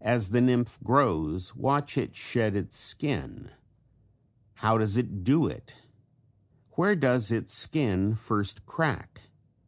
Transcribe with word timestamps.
As 0.00 0.30
the 0.30 0.40
nymph 0.40 0.80
grows 0.82 1.54
watch 1.54 1.96
it 1.96 2.16
shed 2.16 2.56
its 2.56 2.76
skin. 2.76 3.52
How 4.54 4.78
does 4.78 4.96
it 4.96 5.22
do 5.22 5.46
it? 5.46 5.76
Where 6.72 6.96
does 6.96 7.30
its 7.30 7.54
skin 7.54 8.16
first 8.16 8.66
crack? 8.66 9.30